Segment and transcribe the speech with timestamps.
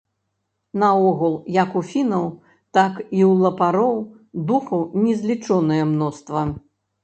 [0.83, 2.25] Наогул як у фінаў,
[2.79, 3.95] так і ў лапароў
[4.51, 6.41] духаў незлічонае мноства.